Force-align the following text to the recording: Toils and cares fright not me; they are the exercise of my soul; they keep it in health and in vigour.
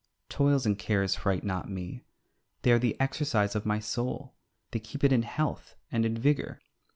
Toils 0.29 0.65
and 0.65 0.79
cares 0.79 1.13
fright 1.13 1.43
not 1.43 1.69
me; 1.69 2.01
they 2.63 2.71
are 2.71 2.79
the 2.79 2.99
exercise 2.99 3.55
of 3.55 3.67
my 3.67 3.77
soul; 3.77 4.33
they 4.71 4.79
keep 4.79 5.03
it 5.03 5.13
in 5.13 5.21
health 5.21 5.75
and 5.91 6.07
in 6.07 6.17
vigour. 6.17 6.59